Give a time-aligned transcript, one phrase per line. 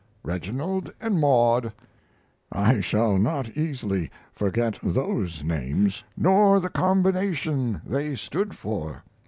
[0.23, 1.73] Reginald and Maud
[2.51, 9.03] I shall not easily forget those names, nor the combination they stood for.